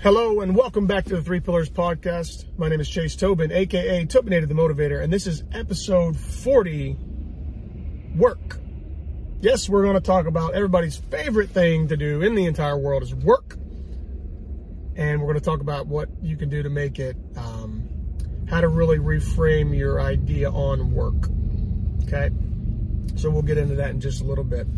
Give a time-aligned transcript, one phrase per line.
[0.00, 2.44] Hello and welcome back to the Three Pillars Podcast.
[2.56, 6.96] My name is Chase Tobin, aka Tobinator the Motivator, and this is episode 40
[8.14, 8.60] Work.
[9.40, 13.02] Yes, we're going to talk about everybody's favorite thing to do in the entire world
[13.02, 13.56] is work.
[14.94, 17.88] And we're going to talk about what you can do to make it, um,
[18.48, 21.28] how to really reframe your idea on work.
[22.04, 22.30] Okay?
[23.16, 24.68] So we'll get into that in just a little bit.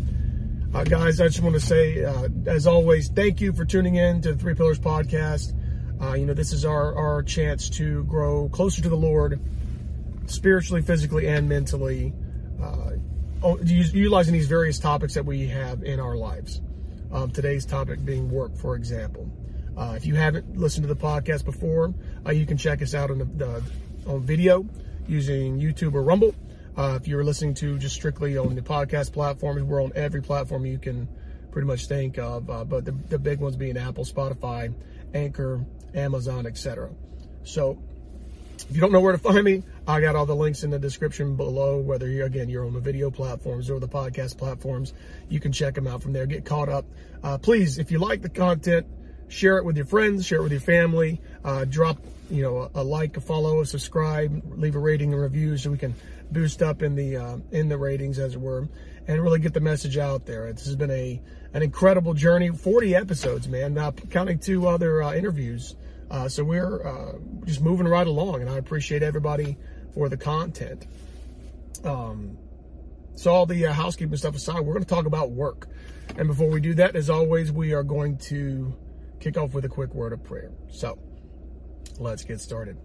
[0.73, 4.21] Uh, guys, I just want to say, uh, as always, thank you for tuning in
[4.21, 5.53] to the Three Pillars podcast.
[6.01, 9.41] Uh, you know, this is our, our chance to grow closer to the Lord,
[10.27, 12.13] spiritually, physically, and mentally,
[12.63, 12.91] uh,
[13.65, 16.61] utilizing these various topics that we have in our lives.
[17.11, 19.29] Um, today's topic being work, for example.
[19.75, 21.93] Uh, if you haven't listened to the podcast before,
[22.25, 23.63] uh, you can check us out on the, the
[24.07, 24.65] on video
[25.05, 26.33] using YouTube or Rumble.
[26.77, 30.65] Uh, if you're listening to just strictly on the podcast platforms, we're on every platform
[30.65, 31.07] you can
[31.51, 34.73] pretty much think of, uh, but the, the big ones being Apple, Spotify,
[35.13, 36.89] Anchor, Amazon, etc.
[37.43, 37.77] So
[38.69, 40.79] if you don't know where to find me, I got all the links in the
[40.79, 41.79] description below.
[41.79, 44.93] Whether you're again you're on the video platforms or the podcast platforms,
[45.29, 46.25] you can check them out from there.
[46.25, 46.85] Get caught up.
[47.23, 48.87] Uh, please, if you like the content,
[49.27, 51.19] share it with your friends, share it with your family.
[51.43, 51.97] Uh, drop
[52.29, 55.71] you know a, a like, a follow, a subscribe, leave a rating and review so
[55.71, 55.95] we can
[56.31, 58.67] boost up in the uh, in the ratings, as it were,
[59.07, 60.51] and really get the message out there.
[60.53, 61.21] This has been a
[61.53, 62.49] an incredible journey.
[62.49, 63.73] Forty episodes, man.
[63.73, 65.75] Now counting two other uh, interviews.
[66.09, 69.57] Uh, so we're uh, just moving right along, and I appreciate everybody
[69.93, 70.85] for the content.
[71.85, 72.37] Um,
[73.15, 75.67] so all the uh, housekeeping stuff aside, we're going to talk about work.
[76.17, 78.75] And before we do that, as always, we are going to
[79.19, 80.51] kick off with a quick word of prayer.
[80.69, 80.99] So
[81.97, 82.77] let's get started.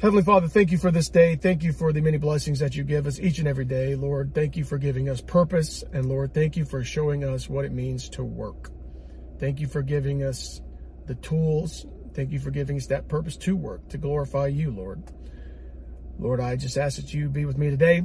[0.00, 1.36] Heavenly Father, thank you for this day.
[1.36, 3.94] Thank you for the many blessings that you give us each and every day.
[3.96, 5.84] Lord, thank you for giving us purpose.
[5.92, 8.70] And Lord, thank you for showing us what it means to work.
[9.38, 10.62] Thank you for giving us
[11.04, 11.84] the tools.
[12.14, 15.02] Thank you for giving us that purpose to work, to glorify you, Lord.
[16.18, 18.00] Lord, I just ask that you be with me today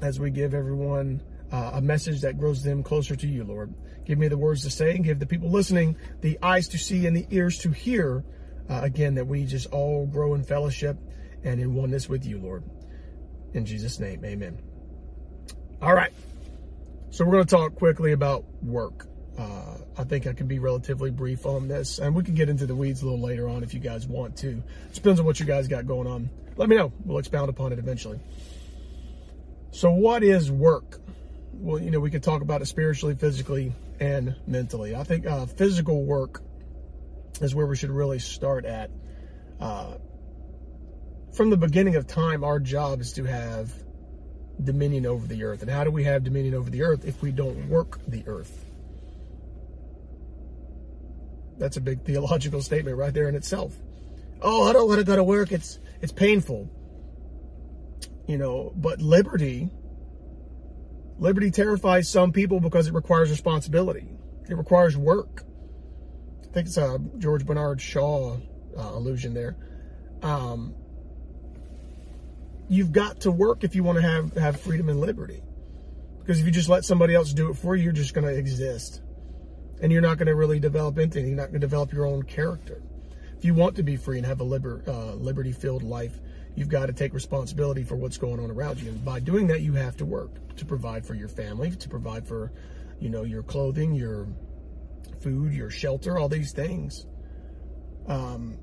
[0.00, 1.20] as we give everyone
[1.50, 3.74] uh, a message that grows them closer to you, Lord.
[4.04, 7.08] Give me the words to say and give the people listening the eyes to see
[7.08, 8.22] and the ears to hear
[8.68, 10.98] uh, again, that we just all grow in fellowship
[11.44, 12.64] and in oneness with you, Lord.
[13.54, 14.58] In Jesus' name, amen.
[15.80, 16.12] All right.
[17.10, 19.06] So we're going to talk quickly about work.
[19.38, 22.66] Uh, I think I can be relatively brief on this, and we can get into
[22.66, 24.50] the weeds a little later on if you guys want to.
[24.50, 26.30] It depends on what you guys got going on.
[26.56, 26.92] Let me know.
[27.04, 28.20] We'll expound upon it eventually.
[29.70, 31.00] So, what is work?
[31.52, 34.94] Well, you know, we could talk about it spiritually, physically, and mentally.
[34.94, 36.42] I think uh, physical work
[37.40, 38.90] is where we should really start at.
[39.60, 39.94] Uh,
[41.32, 43.72] from the beginning of time, our job is to have
[44.62, 45.62] dominion over the earth.
[45.62, 48.64] And how do we have dominion over the earth if we don't work the earth?
[51.58, 53.74] That's a big theological statement right there in itself.
[54.40, 55.52] Oh, I don't want to go to work.
[55.52, 56.68] It's it's painful.
[58.26, 59.70] You know, but liberty
[61.18, 64.08] liberty terrifies some people because it requires responsibility.
[64.48, 65.44] It requires work.
[66.52, 68.36] I think it's a George Bernard Shaw
[68.76, 69.56] uh, allusion there.
[70.20, 70.74] Um,
[72.68, 75.42] you've got to work if you want to have, have freedom and liberty.
[76.18, 78.36] Because if you just let somebody else do it for you, you're just going to
[78.36, 79.00] exist.
[79.80, 81.26] And you're not going to really develop anything.
[81.26, 82.82] You're not going to develop your own character.
[83.38, 86.20] If you want to be free and have a liber, uh, liberty filled life,
[86.54, 88.90] you've got to take responsibility for what's going on around you.
[88.90, 92.28] And by doing that, you have to work to provide for your family, to provide
[92.28, 92.52] for,
[93.00, 94.28] you know, your clothing, your
[95.22, 97.06] food, your shelter, all these things.
[98.06, 98.58] Um,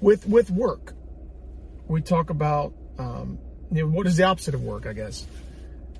[0.00, 0.94] with with work,
[1.86, 3.38] we talk about um,
[3.70, 4.86] you know, what is the opposite of work?
[4.86, 5.26] I guess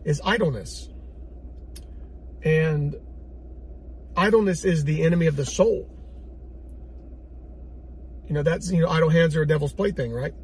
[0.04, 0.88] is idleness,
[2.42, 2.96] and
[4.16, 5.88] idleness is the enemy of the soul.
[8.26, 10.34] You know that's you know idle hands are a devil's plaything, right?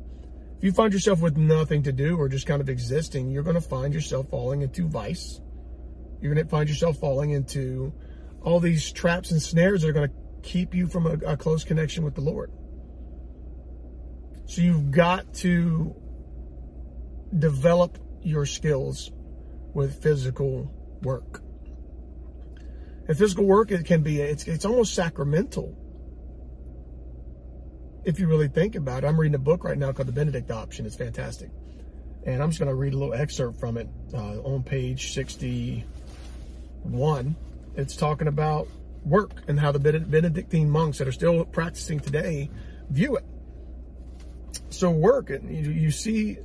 [0.57, 3.55] If you find yourself with nothing to do or just kind of existing, you're going
[3.55, 5.41] to find yourself falling into vice
[6.21, 7.93] you're going to find yourself falling into
[8.43, 11.65] all these traps and snares that are going to keep you from a, a close
[11.65, 12.51] connection with the Lord.
[14.47, 15.95] So you've got to
[17.37, 19.11] develop your skills
[19.75, 20.73] with physical
[21.03, 21.43] work.
[23.07, 25.77] And physical work it can be it's it's almost sacramental.
[28.05, 29.07] If you really think about it.
[29.07, 30.87] I'm reading a book right now called The Benedict Option.
[30.87, 31.51] It's fantastic.
[32.25, 35.85] And I'm just going to read a little excerpt from it uh, on page 60
[36.93, 37.37] one,
[37.77, 38.69] it's talking about
[39.05, 42.51] work and how the Benedictine monks that are still practicing today
[42.91, 43.25] view it.
[44.71, 46.39] So work, and you, you see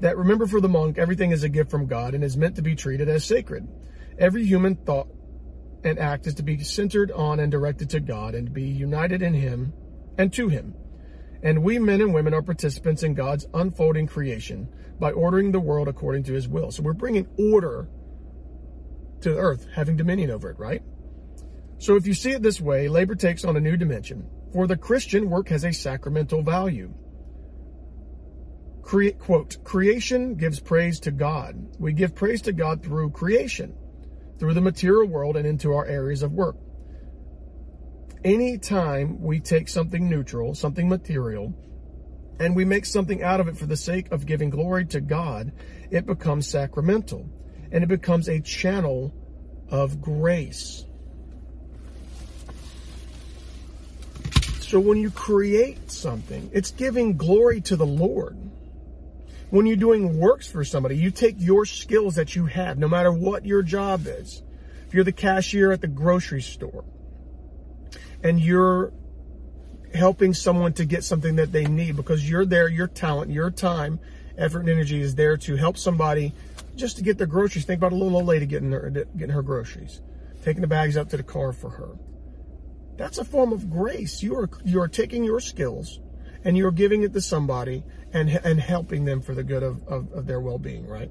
[0.00, 2.62] that remember for the monk, everything is a gift from God and is meant to
[2.62, 3.66] be treated as sacred.
[4.18, 5.08] Every human thought,
[5.82, 9.34] and act is to be centered on and directed to God and be united in
[9.34, 9.72] Him
[10.16, 10.74] and to Him.
[11.42, 14.68] And we men and women are participants in God's unfolding creation
[14.98, 16.70] by ordering the world according to His will.
[16.70, 17.88] So we're bringing order
[19.20, 20.82] to the earth, having dominion over it, right?
[21.78, 24.28] So if you see it this way, labor takes on a new dimension.
[24.52, 26.94] For the Christian, work has a sacramental value.
[28.82, 31.76] Create, quote, creation gives praise to God.
[31.78, 33.74] We give praise to God through creation,
[34.38, 36.56] through the material world and into our areas of work.
[38.22, 41.54] Anytime we take something neutral, something material,
[42.38, 45.52] and we make something out of it for the sake of giving glory to God,
[45.90, 47.28] it becomes sacramental
[47.74, 49.12] and it becomes a channel
[49.68, 50.84] of grace.
[54.60, 58.38] So when you create something, it's giving glory to the Lord.
[59.50, 63.12] When you're doing works for somebody, you take your skills that you have, no matter
[63.12, 64.44] what your job is.
[64.86, 66.84] If you're the cashier at the grocery store
[68.22, 68.92] and you're
[69.92, 73.98] helping someone to get something that they need because you're there, your talent, your time,
[74.36, 76.34] effort, and energy is there to help somebody
[76.76, 77.64] just to get their groceries.
[77.64, 80.00] Think about a little old lady getting her, getting her groceries,
[80.42, 81.90] taking the bags up to the car for her.
[82.96, 84.22] That's a form of grace.
[84.22, 86.00] You are you are taking your skills
[86.44, 87.82] and you're giving it to somebody
[88.12, 91.10] and and helping them for the good of, of, of their well-being, right?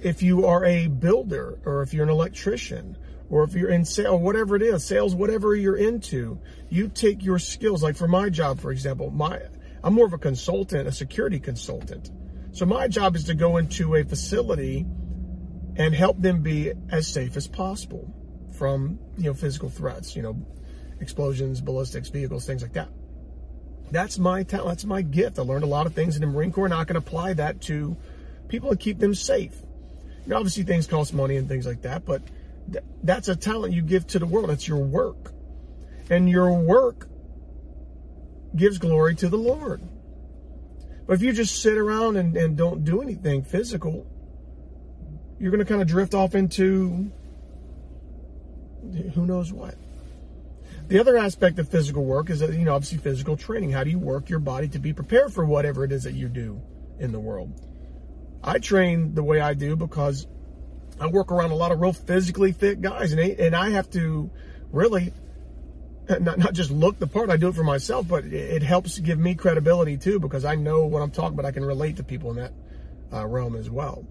[0.00, 2.96] If you are a builder or if you're an electrician
[3.28, 7.38] or if you're in sales, whatever it is, sales, whatever you're into, you take your
[7.38, 7.82] skills.
[7.82, 9.40] Like for my job, for example, my
[9.82, 12.10] I'm more of a consultant, a security consultant.
[12.52, 14.86] So my job is to go into a facility
[15.76, 18.12] and help them be as safe as possible
[18.58, 20.36] from you know physical threats, you know,
[21.00, 22.88] explosions, ballistics, vehicles, things like that.
[23.90, 24.68] That's my talent.
[24.68, 25.38] That's my gift.
[25.38, 27.60] I learned a lot of things in the Marine Corps, and I can apply that
[27.62, 27.96] to
[28.48, 29.54] people and keep them safe.
[30.26, 32.22] You obviously, things cost money and things like that, but
[32.70, 34.50] th- that's a talent you give to the world.
[34.50, 35.32] That's your work,
[36.10, 37.08] and your work
[38.54, 39.80] gives glory to the Lord.
[41.06, 44.06] But if you just sit around and, and don't do anything physical,
[45.38, 47.10] you're going to kind of drift off into
[49.14, 49.74] who knows what.
[50.88, 53.70] The other aspect of physical work is that, you know, obviously physical training.
[53.70, 56.28] How do you work your body to be prepared for whatever it is that you
[56.28, 56.60] do
[56.98, 57.52] in the world?
[58.42, 60.26] I train the way I do because
[61.00, 64.30] I work around a lot of real physically fit guys, and and I have to
[64.72, 65.12] really
[66.18, 67.30] not not just look the part.
[67.30, 70.84] I do it for myself, but it helps give me credibility too because I know
[70.84, 71.46] what I'm talking about.
[71.46, 72.52] I can relate to people in that
[73.12, 74.06] uh, realm as well.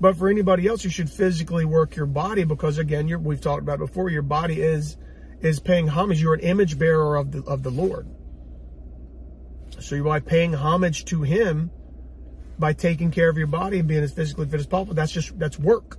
[0.00, 3.80] But for anybody else, you should physically work your body because again, we've talked about
[3.80, 4.96] before, your body is
[5.40, 6.22] is paying homage.
[6.22, 8.06] You're an image bearer of the of the Lord.
[9.80, 11.70] So you're by paying homage to him,
[12.58, 15.36] by taking care of your body and being as physically fit as possible, that's just
[15.38, 15.98] that's work.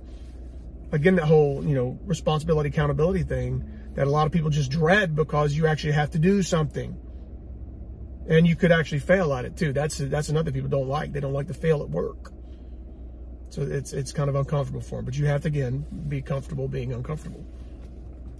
[0.92, 5.14] Again, that whole, you know, responsibility, accountability thing that a lot of people just dread
[5.14, 6.98] because you actually have to do something.
[8.28, 9.72] And you could actually fail at it too.
[9.72, 11.12] That's that's another people don't like.
[11.12, 12.32] They don't like to fail at work.
[13.48, 15.04] So it's it's kind of uncomfortable for them.
[15.04, 17.44] But you have to again be comfortable being uncomfortable.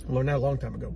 [0.08, 0.94] I learned that a long time ago.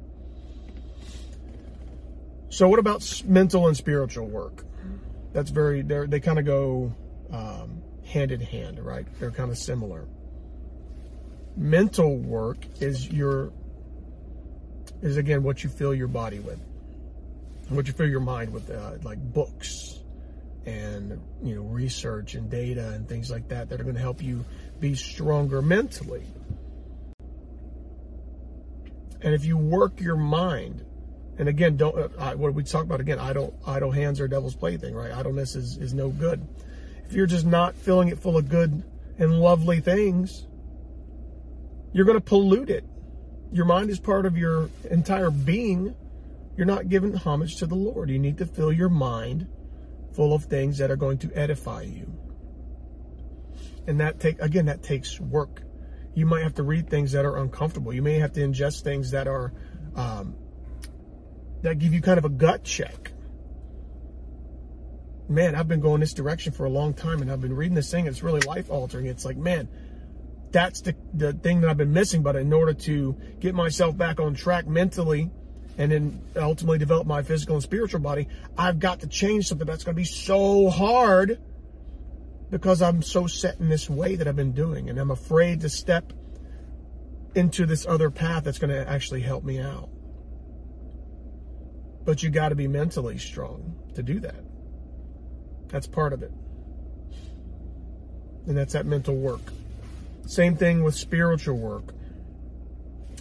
[2.50, 4.64] So what about mental and spiritual work?
[5.32, 6.94] That's very they they kind of go
[7.32, 9.06] um, hand in hand, right?
[9.18, 10.06] They're kind of similar.
[11.56, 13.52] Mental work is your
[15.02, 16.58] is again what you fill your body with,
[17.68, 20.00] what you fill your mind with, uh, like books,
[20.66, 24.22] and you know research and data and things like that that are going to help
[24.22, 24.44] you
[24.80, 26.24] be stronger mentally.
[29.20, 30.84] And if you work your mind
[31.38, 34.94] and again don't uh, what we talk about again idle idle hands are devil's plaything
[34.94, 35.12] right?
[35.12, 36.46] Idleness is is no good.
[37.06, 38.82] If you're just not filling it full of good
[39.18, 40.46] and lovely things
[41.92, 42.84] you're going to pollute it
[43.54, 45.94] your mind is part of your entire being
[46.56, 49.46] you're not giving homage to the lord you need to fill your mind
[50.14, 52.12] full of things that are going to edify you.
[53.86, 55.62] And that take again that takes work.
[56.14, 57.92] You might have to read things that are uncomfortable.
[57.92, 59.52] You may have to ingest things that are
[59.94, 60.36] um,
[61.62, 63.12] that give you kind of a gut check.
[65.28, 67.90] Man, I've been going this direction for a long time, and I've been reading this
[67.90, 68.06] thing.
[68.06, 69.06] It's really life altering.
[69.06, 69.68] It's like, man,
[70.54, 72.22] that's the the thing that I've been missing.
[72.22, 75.30] But in order to get myself back on track mentally
[75.76, 79.82] and then ultimately develop my physical and spiritual body, I've got to change something that's
[79.82, 81.40] going to be so hard
[82.50, 84.88] because I'm so set in this way that I've been doing.
[84.88, 86.12] And I'm afraid to step
[87.34, 89.88] into this other path that's going to actually help me out.
[92.04, 94.44] But you got to be mentally strong to do that.
[95.66, 96.30] That's part of it.
[98.46, 99.40] And that's that mental work.
[100.26, 101.94] Same thing with spiritual work.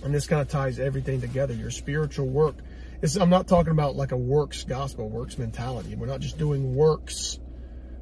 [0.04, 1.54] And this kind of ties everything together.
[1.54, 2.56] Your spiritual work
[3.02, 5.96] is, I'm not talking about like a works gospel, works mentality.
[5.96, 7.40] We're not just doing works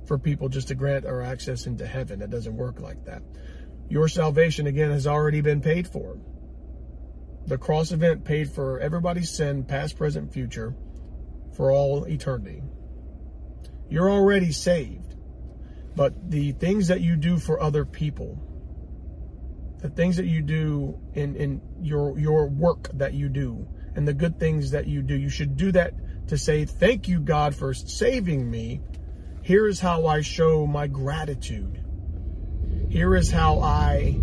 [0.05, 2.21] for people just to grant our access into heaven.
[2.21, 3.21] It doesn't work like that.
[3.89, 6.17] Your salvation, again, has already been paid for.
[7.47, 10.75] The cross event paid for everybody's sin, past, present, future,
[11.55, 12.63] for all eternity.
[13.89, 15.15] You're already saved.
[15.95, 18.39] But the things that you do for other people,
[19.81, 24.13] the things that you do in, in your your work that you do and the
[24.13, 25.93] good things that you do, you should do that
[26.27, 28.81] to say, Thank you, God, for saving me.
[29.41, 31.83] Here is how I show my gratitude.
[32.89, 34.15] Here is how I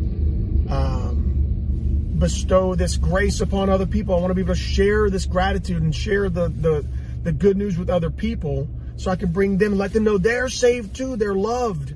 [0.70, 4.14] um, bestow this grace upon other people.
[4.14, 6.86] I want to be able to share this gratitude and share the, the,
[7.22, 10.48] the good news with other people so I can bring them, let them know they're
[10.48, 11.94] saved too, they're loved.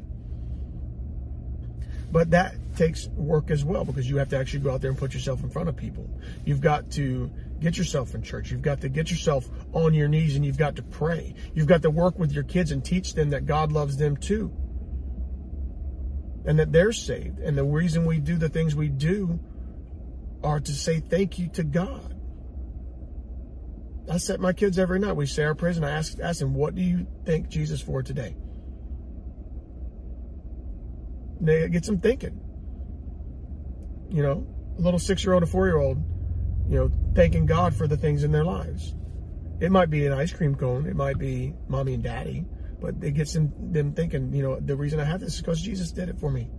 [2.10, 4.98] But that takes work as well because you have to actually go out there and
[4.98, 6.08] put yourself in front of people.
[6.44, 8.50] You've got to get yourself in church.
[8.50, 11.34] You've got to get yourself on your knees and you've got to pray.
[11.54, 14.52] You've got to work with your kids and teach them that God loves them too.
[16.44, 17.38] And that they're saved.
[17.38, 19.38] And the reason we do the things we do
[20.42, 22.18] are to say thank you to God.
[24.10, 25.12] I set my kids every night.
[25.12, 28.02] We say our prayers and I ask, ask them, what do you thank Jesus for
[28.02, 28.34] today?
[31.40, 32.40] They get some thinking.
[34.12, 34.46] You know,
[34.78, 35.98] a little six year old, a four year old,
[36.68, 38.94] you know, thanking God for the things in their lives.
[39.60, 42.44] It might be an ice cream cone, it might be mommy and daddy,
[42.80, 45.62] but it gets them, them thinking, you know, the reason I have this is because
[45.62, 46.50] Jesus did it for me.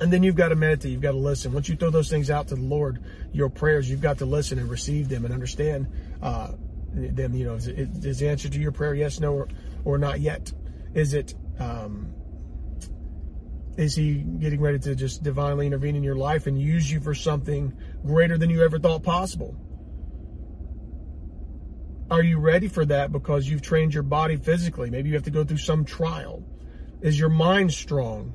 [0.00, 1.52] And then you've got to meditate, you've got to listen.
[1.52, 3.02] Once you throw those things out to the Lord,
[3.32, 5.86] your prayers, you've got to listen and receive them and understand
[6.20, 6.52] uh,
[6.92, 7.34] them.
[7.34, 9.48] You know, is, it, is the answer to your prayer yes, no, or,
[9.84, 10.52] or not yet?
[10.94, 12.12] Is it, um,
[13.76, 17.14] is he getting ready to just divinely intervene in your life and use you for
[17.14, 17.72] something
[18.04, 19.56] greater than you ever thought possible?
[22.10, 24.90] Are you ready for that because you've trained your body physically?
[24.90, 26.44] Maybe you have to go through some trial.
[27.00, 28.32] Is your mind strong?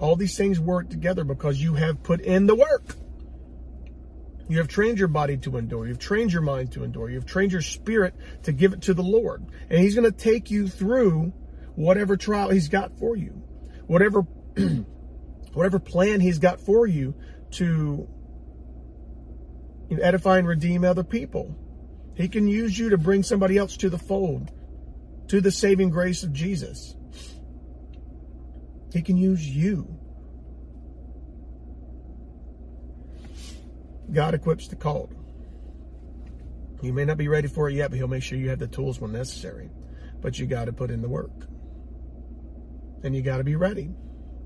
[0.00, 2.96] All these things work together because you have put in the work.
[4.48, 5.86] You have trained your body to endure.
[5.86, 7.08] You've trained your mind to endure.
[7.08, 9.46] You've trained your spirit to give it to the Lord.
[9.68, 11.32] And He's going to take you through
[11.74, 13.42] whatever trial He's got for you,
[13.86, 14.20] whatever,
[15.52, 17.14] whatever plan He's got for you
[17.52, 18.08] to
[20.00, 21.56] edify and redeem other people.
[22.14, 24.50] He can use you to bring somebody else to the fold,
[25.28, 26.94] to the saving grace of Jesus.
[28.92, 29.96] He can use you.
[34.12, 35.14] God equips the called.
[36.82, 38.66] You may not be ready for it yet, but He'll make sure you have the
[38.66, 39.70] tools when necessary.
[40.20, 41.46] But you got to put in the work.
[43.02, 43.90] And you got to be ready.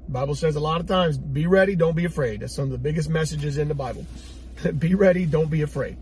[0.06, 2.40] The Bible says a lot of times, be ready, don't be afraid.
[2.40, 4.06] That's some of the biggest messages in the Bible.
[4.78, 5.96] be ready, don't be afraid.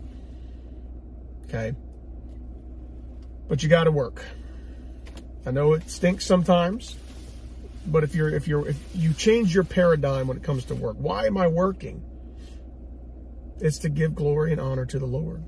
[1.45, 1.73] Okay?
[3.47, 4.23] But you got to work.
[5.45, 6.95] I know it stinks sometimes.
[7.85, 10.95] But if you're if you're if you change your paradigm when it comes to work,
[10.99, 12.01] why am I working?
[13.59, 15.43] It's to give glory and honor to the Lord.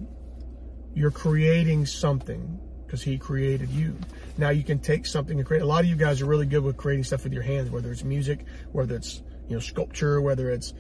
[0.93, 3.97] You're creating something because He created you.
[4.37, 5.61] Now you can take something and create.
[5.61, 7.91] A lot of you guys are really good with creating stuff with your hands, whether
[7.91, 10.73] it's music, whether it's you know sculpture, whether it's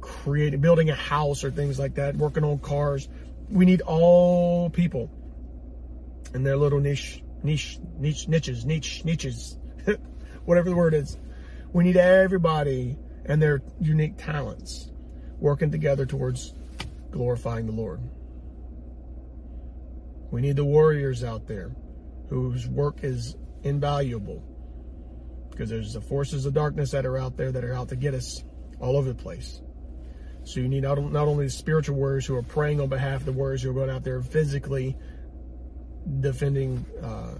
[0.00, 3.08] creating building a house or things like that, working on cars.
[3.50, 5.10] We need all people
[6.32, 9.58] and their little niche niche niche niches niche niches
[10.46, 11.18] whatever the word is.
[11.72, 14.90] We need everybody and their unique talents
[15.38, 16.54] working together towards
[17.10, 18.00] glorifying the Lord.
[20.30, 21.72] We need the warriors out there
[22.28, 24.42] whose work is invaluable
[25.50, 28.14] because there's the forces of darkness that are out there that are out to get
[28.14, 28.44] us
[28.80, 29.60] all over the place.
[30.44, 33.26] So you need not, not only the spiritual warriors who are praying on behalf of
[33.26, 34.96] the warriors who are going out there physically
[36.20, 37.34] defending uh,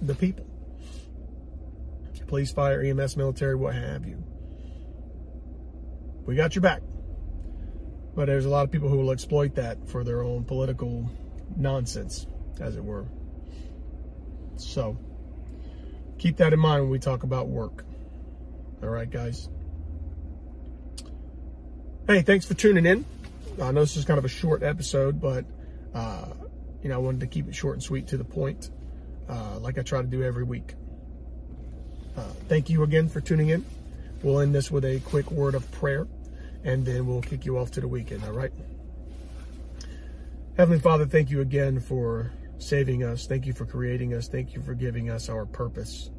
[0.00, 0.46] the people
[2.26, 4.22] police, fire, EMS, military, what have you.
[6.26, 6.82] We got your back.
[8.14, 11.10] But there's a lot of people who will exploit that for their own political
[11.56, 12.26] nonsense,
[12.60, 13.06] as it were.
[14.56, 14.96] So,
[16.18, 17.84] keep that in mind when we talk about work.
[18.82, 19.48] All right, guys.
[22.06, 23.04] Hey, thanks for tuning in.
[23.60, 25.44] I know this is kind of a short episode, but
[25.94, 26.26] uh,
[26.82, 28.70] you know I wanted to keep it short and sweet to the point,
[29.28, 30.74] uh, like I try to do every week.
[32.16, 33.64] Uh, thank you again for tuning in.
[34.22, 36.06] We'll end this with a quick word of prayer,
[36.64, 38.52] and then we'll kick you off to the weekend, all right?
[40.56, 43.26] Heavenly Father, thank you again for saving us.
[43.26, 44.28] Thank you for creating us.
[44.28, 46.10] Thank you for giving us our purpose.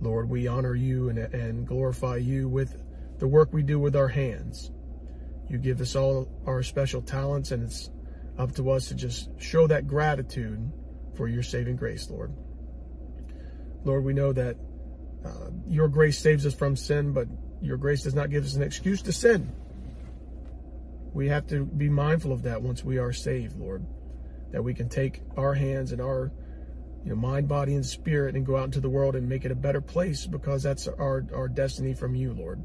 [0.00, 2.82] Lord, we honor you and, and glorify you with
[3.18, 4.70] the work we do with our hands.
[5.48, 7.90] You give us all our special talents, and it's
[8.38, 10.72] up to us to just show that gratitude
[11.14, 12.32] for your saving grace, Lord.
[13.84, 14.56] Lord, we know that
[15.24, 17.28] uh, your grace saves us from sin, but
[17.60, 19.52] your grace does not give us an excuse to sin.
[21.12, 23.84] We have to be mindful of that once we are saved, Lord,
[24.52, 26.32] that we can take our hands and our
[27.04, 29.50] you know, mind, body, and spirit and go out into the world and make it
[29.50, 32.62] a better place because that's our, our destiny from you, Lord.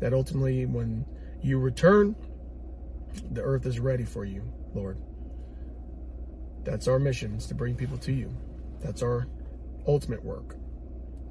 [0.00, 1.04] That ultimately, when
[1.42, 2.16] you return,
[3.32, 4.98] the earth is ready for you, Lord.
[6.64, 8.34] That's our mission, is to bring people to you.
[8.80, 9.26] That's our
[9.86, 10.56] ultimate work.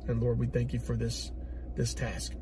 [0.08, 1.32] And Lord, we thank you for this,
[1.76, 2.34] this task.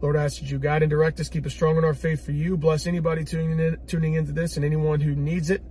[0.00, 2.24] Lord, I ask that you guide and direct us, keep us strong in our faith
[2.24, 2.56] for you.
[2.56, 5.62] Bless anybody tuning in, tuning into this and anyone who needs it.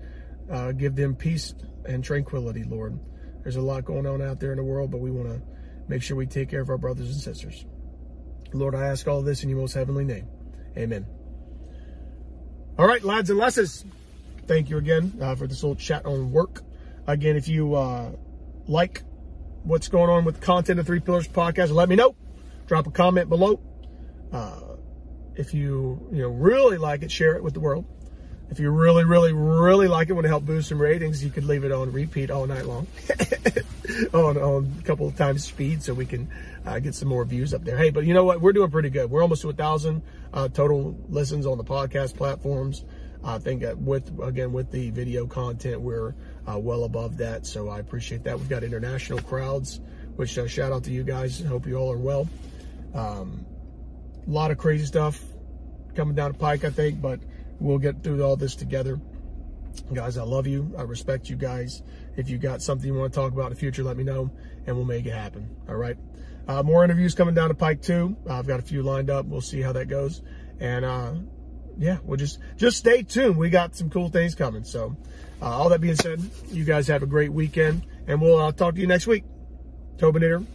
[0.50, 1.54] Uh, give them peace
[1.86, 3.00] and tranquility, Lord.
[3.44, 5.42] There's a lot going on out there in the world, but we want to
[5.88, 7.66] make sure we take care of our brothers and sisters.
[8.54, 10.28] Lord, I ask all this in your most heavenly name.
[10.78, 11.06] Amen.
[12.78, 13.86] All right, lads and lasses,
[14.48, 16.62] thank you again uh, for this little chat on work.
[17.08, 18.12] Again, if you uh,
[18.68, 19.04] like
[19.64, 22.16] what's going on with content of Three Pillars podcast, let me know.
[22.68, 23.60] Drop a comment below.
[24.32, 24.60] Uh,
[25.36, 27.86] if you you know really like it, share it with the world.
[28.52, 31.44] If you really, really, really like it, want to help boost some ratings, you could
[31.44, 32.88] leave it on repeat all night long,
[34.14, 36.30] on on a couple of times speed, so we can
[36.66, 37.78] uh, get some more views up there.
[37.78, 38.42] Hey, but you know what?
[38.42, 39.12] We're doing pretty good.
[39.12, 40.02] We're almost to a thousand
[40.34, 42.84] uh, total listens on the podcast platforms.
[43.24, 46.16] I think with again with the video content, we're
[46.48, 47.46] uh, well above that.
[47.46, 48.40] So I appreciate that.
[48.40, 49.80] We've got international crowds,
[50.16, 51.40] which uh, shout out to you guys.
[51.40, 52.28] Hope you all are well.
[52.94, 53.46] Um,
[54.26, 55.22] a lot of crazy stuff
[55.96, 57.20] coming down the pike, I think, but
[57.60, 59.00] we'll get through all this together.
[59.94, 60.74] Guys, I love you.
[60.78, 61.82] I respect you guys.
[62.18, 64.32] If you got something you want to talk about in the future, let me know
[64.66, 65.56] and we'll make it happen.
[65.68, 65.98] All right.
[66.48, 68.18] Uh, more interviews coming down the pike too.
[68.30, 69.26] I've got a few lined up.
[69.26, 70.22] We'll see how that goes.
[70.60, 71.14] And uh,
[71.78, 73.38] yeah, we'll just just stay tuned.
[73.38, 74.64] We got some cool things coming.
[74.64, 74.98] So,
[75.42, 78.76] uh, all that being said, you guys have a great weekend, and we'll uh, talk
[78.76, 79.24] to you next week.
[79.98, 80.46] Tobinator